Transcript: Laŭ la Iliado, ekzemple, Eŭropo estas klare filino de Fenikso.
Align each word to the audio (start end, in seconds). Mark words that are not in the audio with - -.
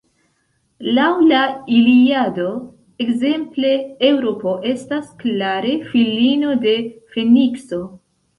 Laŭ 0.99 1.09
la 1.31 1.41
Iliado, 1.79 2.47
ekzemple, 3.05 3.75
Eŭropo 4.09 4.55
estas 4.71 5.13
klare 5.21 5.77
filino 5.93 6.57
de 6.67 6.75
Fenikso. 7.15 7.83